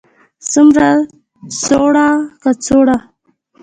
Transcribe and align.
څومره, 0.51 0.89
څوړه، 1.61 2.07
کڅوړه 2.41 2.97